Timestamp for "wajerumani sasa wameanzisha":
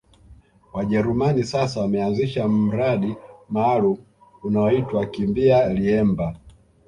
0.73-2.47